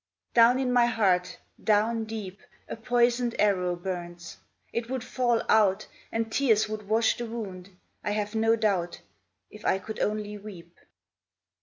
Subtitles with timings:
[0.33, 4.37] Down in my heart, down deep A poisoned arrow burns.
[4.73, 7.69] It would fall out And tears would wash the wound,
[8.03, 9.01] I have no doubt,
[9.51, 10.75] If I could only weep.